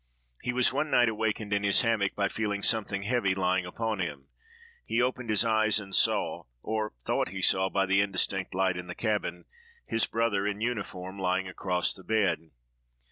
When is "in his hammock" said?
1.53-2.15